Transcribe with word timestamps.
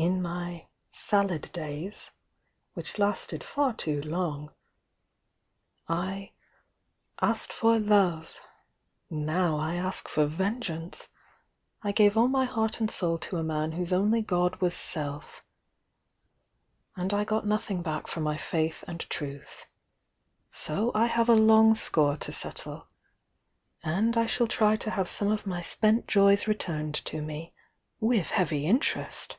In 0.00 0.22
my 0.22 0.68
salad 0.92 1.50
days,' 1.52 2.12
which 2.74 3.00
lasted 3.00 3.42
far 3.42 3.72
too 3.74 4.00
long, 4.00 4.52
I 5.88 6.34
'asked 7.20 7.52
for 7.52 7.80
love 7.80 8.38
—now 9.10 9.58
I 9.58 9.74
ask 9.74 10.08
for 10.08 10.26
vengeance! 10.26 11.08
I 11.82 11.90
gave 11.90 12.16
all 12.16 12.28
my 12.28 12.44
heart 12.44 12.78
and 12.78 12.88
soul 12.88 13.18
to 13.26 13.38
a 13.38 13.42
man 13.42 13.72
whose 13.72 13.92
only 13.92 14.22
god 14.22 14.60
was 14.60 14.72
Self 14.72 15.42
—and 16.94 17.12
I 17.12 17.24
got 17.24 17.44
nothing 17.44 17.82
back 17.82 18.06
for 18.06 18.20
my 18.20 18.36
faith 18.36 18.84
and 18.86 19.00
truth. 19.10 19.66
So 20.52 20.92
I 20.94 21.06
have 21.08 21.28
a 21.28 21.34
long 21.34 21.74
score 21.74 22.16
to 22.18 22.30
settle!— 22.30 22.86
and 23.82 24.16
I 24.16 24.26
shall 24.26 24.46
try 24.46 24.76
to 24.76 24.90
have 24.92 25.08
some 25.08 25.32
of 25.32 25.44
my 25.44 25.60
spent 25.60 26.06
joys 26.06 26.46
returned 26.46 26.94
to 27.06 27.20
me— 27.20 27.52
with 27.98 28.28
heavv 28.28 28.62
in 28.62 28.78
terest!" 28.78 29.38